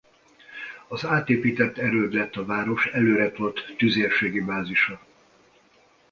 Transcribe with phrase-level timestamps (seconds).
[0.87, 4.99] Az átépített erőd lett a város előretolt tüzérségi bázisa.